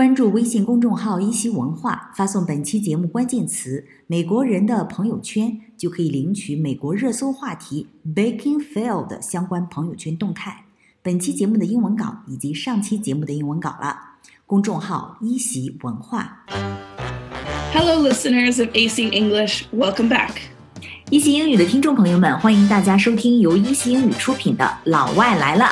[0.00, 7.86] 关注微信公众号“一席文化”，发送本期节目关键词“美国人的朋友圈”，就可以领取美国热搜话题
[8.16, 10.64] “baking fail” 的相关朋友圈动态。
[11.02, 13.94] 本期节目的英文稿以及上期节目的英文稿了。
[14.46, 16.46] 公众号“一席文化
[17.74, 19.64] Hello, listeners of AC English.
[19.70, 20.30] Welcome back.
[21.10, 25.66] 一席英语的听众朋友们，欢迎大家收听由一席英语出品的《老外来了》。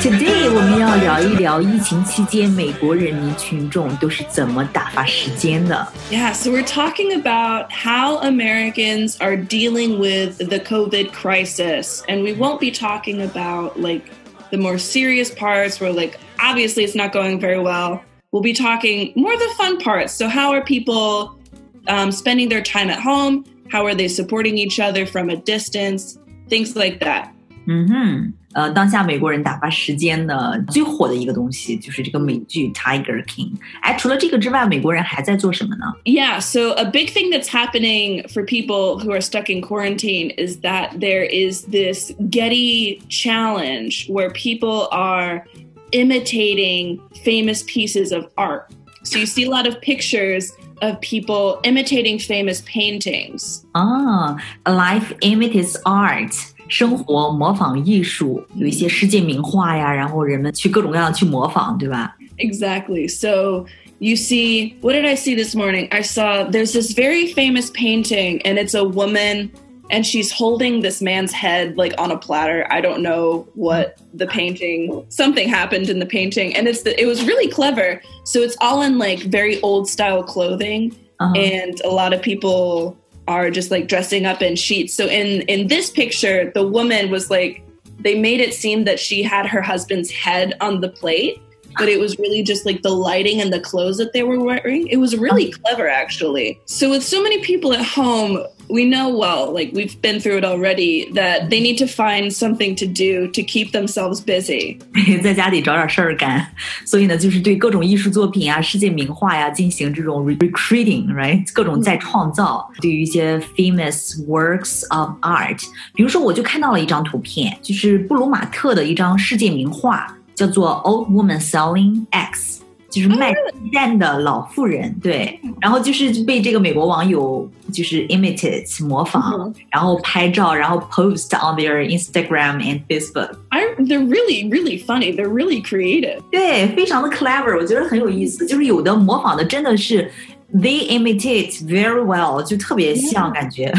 [0.00, 5.86] today 我们要聊一聊疫情期间美国人民群众都是怎么打发时间的。
[6.10, 12.02] Yeah, so we're talking about how Americans are dealing with the COVID crisis.
[12.08, 14.04] And we won't be talking about like
[14.50, 18.00] the more serious parts where like obviously it's not going very well.
[18.32, 20.14] We'll be talking more the fun parts.
[20.14, 21.38] So how are people
[21.86, 23.44] um, spending their time at home?
[23.70, 26.18] How are they supporting each other from a distance?
[26.48, 27.30] Things like that.
[27.68, 33.50] 嗯哼， 呃，当下美国人打发时间的最火的一个东西就是这个美剧《Tiger King》。
[33.82, 35.84] 哎，除了这个之外，美国人还在做什么呢？
[36.04, 40.58] Yeah, so a big thing that's happening for people who are stuck in quarantine is
[40.62, 45.44] that there is this Getty challenge where people are
[45.92, 48.72] imitating famous pieces of art.
[49.02, 53.62] So you see a lot of pictures of people imitating famous paintings.
[53.72, 56.32] 啊，Life imitates art，
[56.68, 62.16] 生活模仿艺术，有一些世界名画呀，然后人们去各种各样去模仿，对吧？
[62.38, 63.08] Exactly.
[63.08, 63.66] So
[63.98, 65.88] you see, what did I see this morning?
[65.90, 69.50] I saw there's this very famous painting, and it's a woman,
[69.91, 72.65] and she's holding this man's head like on a platter.
[72.69, 75.05] I don't know what the painting.
[75.09, 78.01] Something happened in the painting, and it's the, it was really clever.
[78.23, 82.97] So it's all in like very old style clothing, 嗯 and a lot of people
[83.27, 84.93] are just like dressing up in sheets.
[84.93, 87.63] So in in this picture, the woman was like
[87.99, 91.39] they made it seem that she had her husband's head on the plate,
[91.77, 94.87] but it was really just like the lighting and the clothes that they were wearing.
[94.87, 95.61] It was really uh-huh.
[95.63, 96.59] clever actually.
[96.65, 100.44] So with so many people at home, we know well, like we've been through it
[100.44, 104.78] already, that they need to find something to do to keep themselves busy.
[105.22, 106.46] 在家里找点事儿干，
[106.84, 112.68] 所以呢，就是对各种艺术作品啊、世界名画呀进行这种 recreating，right，各种再创造。
[112.80, 115.62] 对于一些 famous works of art，
[115.94, 122.58] 比如说，我就看到了一张图片，就是布鲁马特的一张世界名画，叫做《Old Woman Selling Eggs》。
[122.91, 133.29] 就是卖鸡蛋的老妇人，对，然后就是被这个美国网友就是 imitate 模仿，然后拍照，然后 post on their Instagram and Facebook。
[133.49, 135.15] I, they're really, really funny.
[135.15, 136.19] They're really creative.
[136.31, 138.45] 对，非常的 clever，我觉得很有意思。
[138.45, 140.11] 就是有的模仿的真的是
[140.53, 143.73] they imitate very well，就特别像感觉。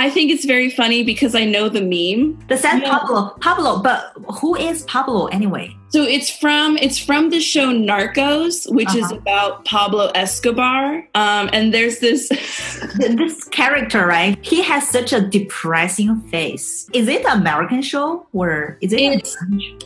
[0.00, 2.38] I think it's very funny because I know the meme.
[2.48, 2.90] The sad Yeah.
[2.98, 5.76] Pablo, Pablo, but who is Pablo anyway?
[5.90, 9.16] So it's from it's from the show Narcos, which is Uh-huh.
[9.16, 11.04] about Pablo Escobar.
[11.14, 12.28] Um, and there's this
[13.20, 14.38] This character, right?
[14.52, 16.88] He has such a depressing face.
[16.94, 19.00] Is it an American show or is it?
[19.00, 19.36] It's-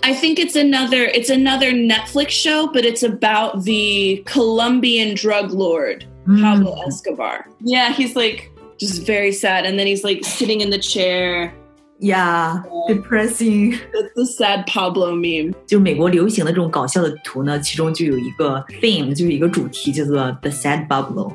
[0.05, 6.07] I think it's another it's another Netflix show, but it's about the Colombian drug lord
[6.29, 6.41] Mm.
[6.41, 7.37] Pablo Escobar.
[7.61, 11.54] Yeah, he's like just very sad, and then he's like sitting in the chair.
[12.02, 13.72] Yeah, depressing.
[13.92, 15.54] That's the sad Pablo meme.
[15.68, 21.34] 就美国流行的这种搞笑的图呢，其中就有一个 theme，就是一个主题叫做 The Sad Pablo。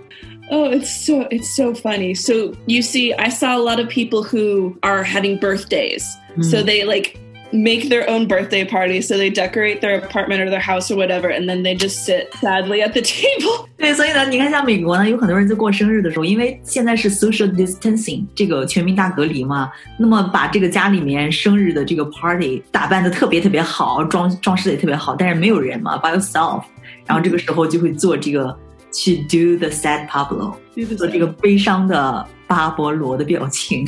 [0.50, 2.15] Oh, it's so it's so funny.
[2.15, 6.04] So you see, I saw a lot of people who are having birthdays.
[6.41, 7.19] So they like
[7.53, 9.00] make their own birthday party.
[9.00, 12.32] So they decorate their apartment or their house or whatever, and then they just sit
[12.41, 13.69] sadly at the table.
[13.76, 26.62] 对，所以呢，你看像美国呢，有很多人在过生日的时候，因为现在是 social distancing 这个全民大隔离嘛，那么把这个家里面生日的这个 party 打扮的特别特别好，装装饰的也特别好，但是没有人嘛，by yourself，
[27.06, 28.56] 然后这个时候就会做这个
[28.92, 30.54] 去 do the sad Pablo，
[30.97, 33.87] 做这个悲伤的巴勃罗的表情。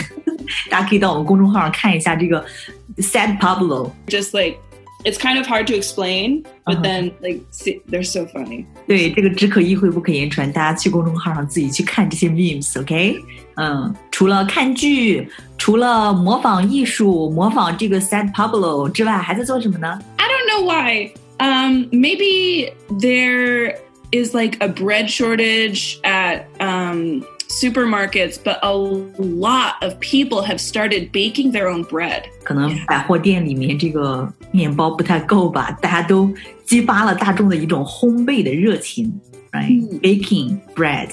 [0.71, 2.44] 大家可以到我们公众号上看一下这个
[3.01, 3.91] Sad Pablo.
[4.07, 4.57] Just like
[5.03, 6.84] it's kind of hard to explain, but uh-huh.
[6.84, 8.66] then like see, they're so funny.
[8.87, 13.23] 对，这个只可意会不可言传，大家去公众号上自己去看这些 memes，OK？、Okay?
[13.55, 15.28] 嗯，除了看剧，
[15.58, 21.11] 除了模仿艺术、模仿这个 Sad Pablo 之外，还在做什么呢？I don't know why.
[21.40, 23.76] Um, maybe there
[24.11, 27.23] is like a bread shortage at um
[27.60, 32.24] supermarkets, but a lot of people have started baking their own bread.
[32.45, 36.33] 可能百货店里面这个面包不太够吧，大家都
[36.65, 39.13] 激发了大众的一种烘焙的热情，
[39.53, 41.10] right？Baking bread，、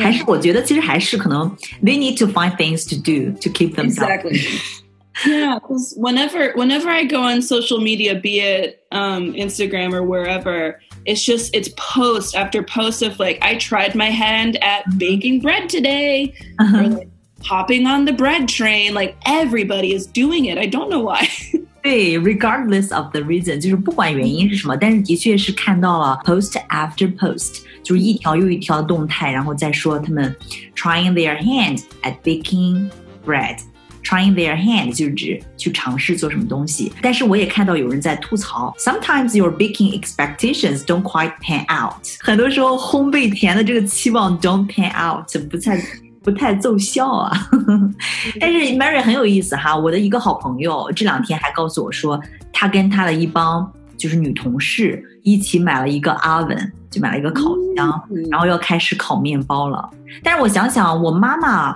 [0.00, 4.40] 还是我觉得其实还是可能 they need to find things to do to keep themselves exactly.
[5.26, 10.80] yeah, because whenever whenever I go on social media, be it um, Instagram or wherever,
[11.06, 15.68] it's just it's post after post of like I tried my hand at baking bread
[15.68, 16.76] today, Uh-huh.
[16.78, 17.08] or like
[17.44, 18.94] hopping on the bread train.
[18.94, 20.58] Like everybody is doing it.
[20.58, 21.28] I don't know why.
[21.82, 30.32] 对，regardless of the reason，就是不管原因是什么，但是的确是看到了 post after post，就是一条又一条的动态，然后再说他们
[30.76, 32.88] trying their hand at baking
[33.26, 33.58] bread。
[34.03, 41.93] Trying their hand 就是指去尝试做什么东西，但是我也看到有人在吐槽，sometimes your baking expectations don't quite pan out。
[42.21, 45.81] 很多时候烘焙甜的这个期望 don't pan out，不太
[46.23, 47.49] 不太奏效啊。
[48.39, 52.17] 但是 Mary 很有意思哈，我的一个好朋友这两天还告诉我说，
[52.53, 58.01] 她跟她的一帮就是女同事一起买了一个 oven，就买了一个烤箱，
[58.31, 59.89] 然后要开始烤面包了。
[60.23, 61.75] 但是我想想，我妈妈。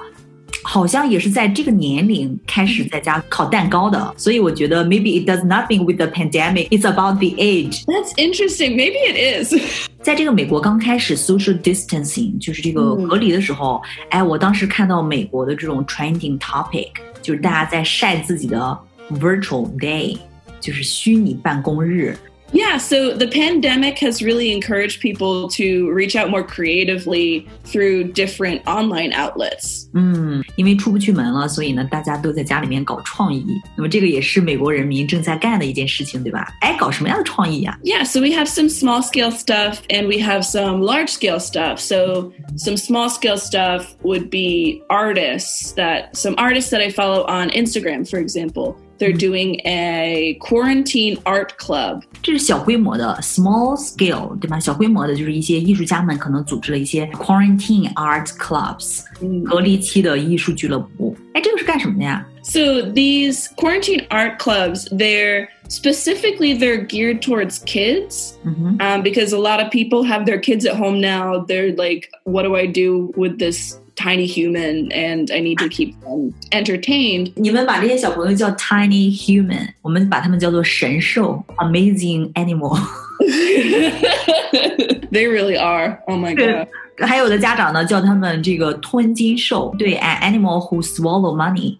[0.62, 6.68] 好像也是在这个年龄开始在家烤蛋糕的，所以我觉得 maybe it does nothing with the pandemic.
[6.70, 7.84] It's about the age.
[7.84, 8.74] That's interesting.
[8.74, 9.54] Maybe it is.
[10.02, 16.88] 在这个美国刚开始 social distancing 就是这个隔离的时候，哎，我当时看到美国的这种 trending topic，
[17.22, 18.76] 就是大家在晒自己的
[19.20, 20.16] virtual day，
[20.60, 22.16] 就是虚拟办公日。
[22.52, 28.62] Yeah, so the pandemic has really encouraged people to reach out more creatively through different
[28.66, 29.88] online outlets.
[29.94, 33.44] 嗯，因为出不去门了，所以呢，大家都在家里面搞创意。
[33.76, 36.46] 那么这个也是美国人民正在干的一件事情，对吧？
[36.60, 41.78] 哎，搞什么样的创意呀、 Yeah, so we have some small scale stuff and we have some large scale stuff.
[41.78, 47.50] So some small scale stuff would be artists that some artists that I follow on
[47.50, 48.76] Instagram, for example.
[49.00, 52.02] They're doing a quarantine art club.
[52.22, 54.58] 这是小规模的 small scale，对吧？
[54.58, 59.02] 小规模的就是一些艺术家们可能组织了一些 quarantine art clubs，
[59.44, 61.14] 隔离期的艺术俱乐部。
[61.34, 62.26] 哎，这个是干什么的呀？
[62.42, 69.38] So these quarantine art clubs, they're specifically they're geared towards kids 嗯哼， um, because a
[69.38, 71.44] lot of people have their kids at home now.
[71.44, 74.90] They're like, what do I do with this tiny human?
[74.92, 77.32] And I need to keep them entertained.
[77.36, 82.78] 你们把这些小朋友叫 tiny human，我们把他们叫做神兽 amazing animal。
[85.10, 85.98] they really are.
[86.06, 86.68] Oh my god.
[86.98, 91.78] 还有的家长呢叫他们这个吞金兽，对，an animal who swallow money。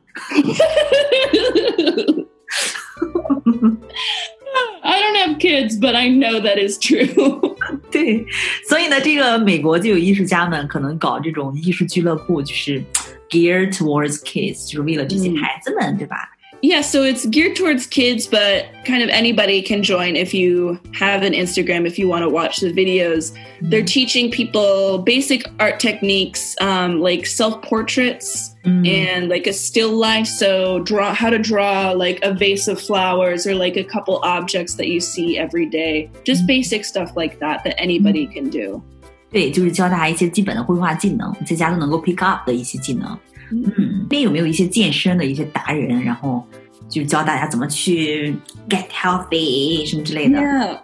[4.83, 7.50] I don't have kids, but I know that is true.
[7.94, 8.26] 对，
[8.68, 12.82] 所以呢，这个美国就有艺术家们可能搞这种艺术俱乐部，就是
[13.30, 16.31] geared towards kids，就是为了这些孩子们，对吧？
[16.63, 21.35] yeah, so it's geared towards kids, but kind of anybody can join if you have an
[21.35, 23.37] Instagram, if you want to watch the videos.
[23.61, 30.27] They're teaching people basic art techniques um, like self portraits and like a still life.
[30.27, 34.75] So, draw how to draw like a vase of flowers or like a couple objects
[34.77, 36.11] that you see every day.
[36.25, 38.83] Just basic stuff like that that anybody can do.
[39.31, 43.19] 对，就是教大家一些基本的绘画技能，在家都能够 pick up 的一些技能。
[43.51, 46.45] 嗯，那 边有没有一些健身的一些达人，然后
[46.89, 48.35] 就教大家怎么去
[48.69, 50.39] get healthy 什么之类的？
[50.39, 50.79] Yeah.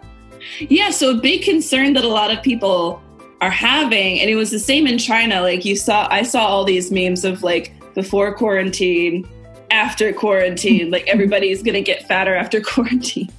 [0.69, 2.99] Yeah, so a big concern that a lot of people
[3.39, 5.41] are having, and it was the same in China.
[5.41, 9.25] Like you saw, I saw all these memes of like before quarantine,
[9.71, 13.29] after quarantine, like everybody's gonna get fatter after quarantine.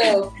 [0.00, 0.32] So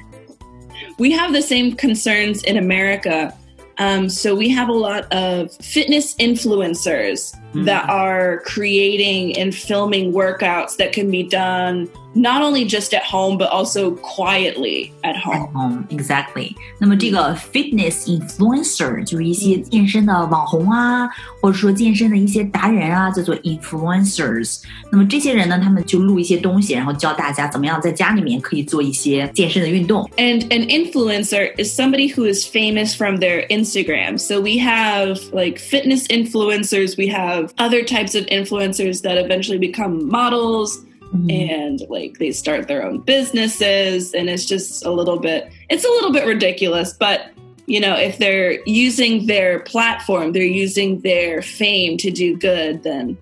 [0.98, 3.34] we have the same concerns in America.
[3.78, 10.76] Um, so we have a lot of fitness influencers that are creating and filming workouts
[10.76, 15.50] that can be done not only just at home but also quietly at home.
[15.54, 16.54] 嗯，exactly。
[16.78, 21.08] 那么这个 fitness influencer 就是一些健身的网红啊，
[21.40, 24.62] 或者说健身的一些达人啊，叫做 influencers。
[24.90, 30.08] 那么这些人呢，他们就录一些东西，然后教大家怎么样在家里面可以做一些健身的运动。
[30.18, 34.18] And an influencer is somebody who is famous from their Instagram.
[34.18, 40.09] So we have like fitness influencers, we have other types of influencers that eventually become
[40.09, 41.29] models mm-hmm.
[41.29, 45.89] and like they start their own businesses and it's just a little bit it's a
[45.89, 47.31] little bit ridiculous, but
[47.67, 53.17] you know, if they're using their platform, they're using their fame to do good, then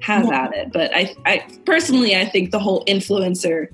[0.00, 0.44] have Yeah.
[0.44, 0.72] at it.
[0.72, 3.66] But I I personally I think the whole influencer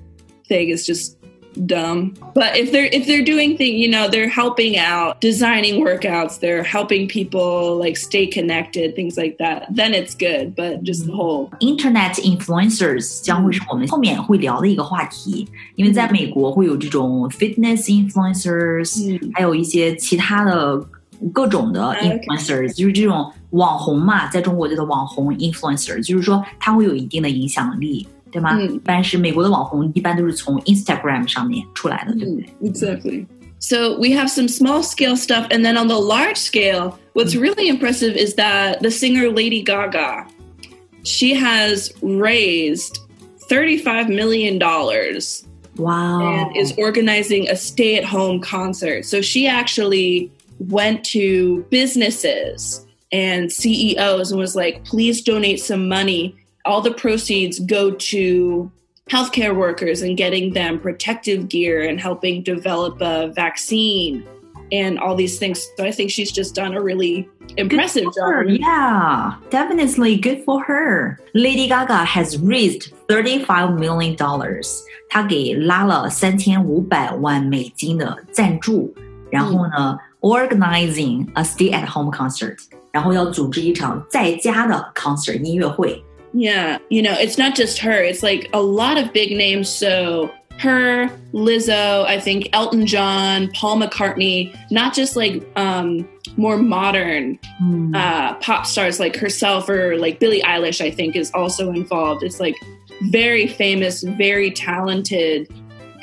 [0.47, 1.17] thing is just
[1.66, 2.14] dumb.
[2.34, 6.62] But if they're if they're doing thing, you know, they're helping out, designing workouts, they're
[6.62, 10.54] helping people like stay connected, things like that, then it's good.
[10.56, 20.82] But just the whole Internet influencers 将会是我们后面会聊的一个话题，因为在美国会有这种 fitness influencers，、还有一些其他的
[21.32, 28.56] 各种的 OK influencers，、就是这种网红嘛，在中国叫做网红 influencer，就是说他会有一定的影响力， 对吗？
[28.58, 32.70] 嗯一般是美国的网红，一般都是从 Instagram 上面出来的，对不对？
[32.70, 33.26] Exactly.
[33.58, 37.68] So we have some small scale stuff, and then on the large scale, what's really
[37.68, 40.26] impressive is that the singer Lady Gaga,
[41.04, 42.98] she has raised
[43.48, 44.58] $35 million
[45.76, 46.20] Wow.
[46.20, 49.04] and is organizing a stay at home concert.
[49.04, 56.34] So she actually went to businesses and CEOs and was like, please donate some money.
[56.66, 58.70] All the proceeds go to
[59.10, 64.24] healthcare workers and getting them protective gear and helping develop a vaccine
[64.70, 65.68] and all these things.
[65.76, 68.44] So I think she's just done a really impressive Good for her.
[68.44, 68.60] job.
[68.60, 71.18] Yeah, definitely good for her.
[71.34, 74.82] Lady Gaga has raised thirty-five million dollars.
[75.10, 78.94] 她给拉了三千五百万美金的赞助，
[79.30, 82.56] 然后呢、o r g a n i z i n g a stay-at-home concert，
[82.92, 86.02] 然后要组织一场在家的 concert 音乐会。
[86.33, 88.03] Yeah, you know, it's not just her.
[88.03, 89.69] It's like a lot of big names.
[89.69, 97.39] So her, Lizzo, I think Elton John, Paul McCartney, not just like um, more modern
[97.61, 102.23] 嗯 uh, pop stars like herself or like Billie Eilish, I think is also involved.
[102.23, 102.55] It's like
[103.11, 105.47] very famous, very talented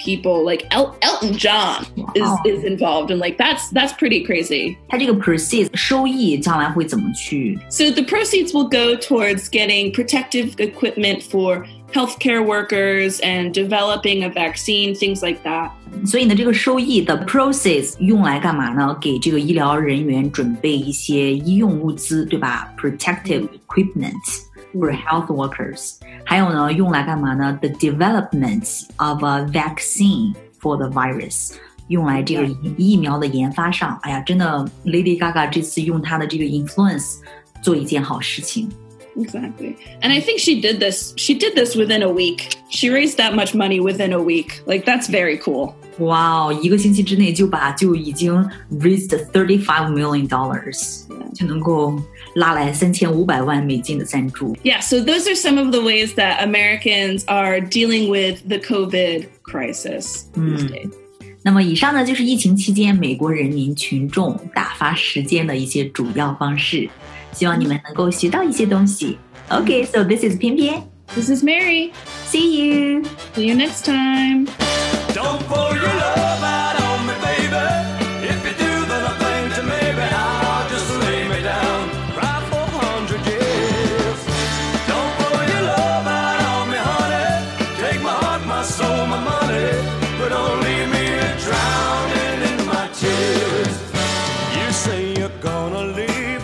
[0.04, 0.44] people.
[0.46, 1.86] Like El- Elton John
[2.16, 2.42] is, Wow.
[2.46, 4.78] is involved, and like that's that's pretty crazy.
[4.88, 13.20] 它这个 proceeds 收益将来会怎么去 So the proceeds will go towards getting protective equipment for healthcare workers
[13.22, 15.72] and developing a vaccine, things like that.
[16.06, 18.96] 所以呢，这个收益的 proceeds 用来干嘛呢？
[19.02, 22.72] 给这个医疗人员准备一些医用物资，对吧？
[22.80, 24.14] Protective equipment
[24.74, 25.96] for health workers。
[26.24, 27.58] 还有呢，用来干嘛呢？
[27.62, 31.54] The development of a vaccine for the virus。
[31.88, 37.16] 用来这个疫疫苗的研发上，哎呀，真的，Lady Gaga 这次用她的这个 influence
[37.64, 38.70] 做一件好事情。
[39.18, 39.76] Exactly.
[40.02, 42.56] And I think she did this she did this within a week.
[42.70, 44.62] She raised that much money within a week.
[44.66, 45.74] Like that's very cool.
[45.97, 48.35] Wow，一个星期之内就把就已经
[48.81, 51.97] raised thirty five million dollars，就能够
[52.35, 54.57] 拉来三千五百万美金的赞助。
[54.65, 60.25] Yeah, so those are some of the ways that Americans are dealing with the COVID crisis.
[60.35, 60.69] 嗯，
[61.43, 66.91] 那么以上呢就是疫情期间美国人民群众打发时间的一些主要方式，
[67.33, 69.17] 希望你们能够学到一些东西。
[69.49, 70.83] Okay, so this is 翩翩
[71.15, 71.93] ，this is Mary.
[72.27, 73.05] See you.
[73.37, 74.49] See you next time.
[75.15, 77.67] Don't pull your love out on me, baby.
[78.27, 82.67] If you do, then I think that maybe I'll just lay me down right for
[82.67, 84.19] a hundred years.
[84.91, 87.31] Don't pull your love out on me, honey.
[87.79, 89.71] Take my heart, my soul, my money,
[90.19, 91.07] but don't leave me
[91.47, 93.75] drowning in my tears.
[94.59, 96.43] You say you're gonna leave,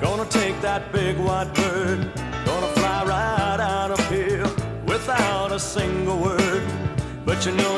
[0.00, 2.10] gonna take that big white bird,
[2.44, 4.42] gonna fly right out of here
[4.86, 6.64] without a single word.
[7.24, 7.77] But you know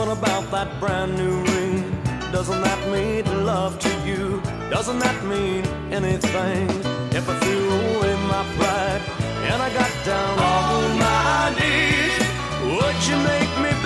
[0.00, 1.84] What about that brand new ring?
[2.32, 4.40] Doesn't that mean love to you?
[4.70, 6.70] Doesn't that mean anything?
[7.12, 9.02] If I threw away my pride
[9.50, 12.16] and I got down on my knees,
[12.64, 13.80] would you make me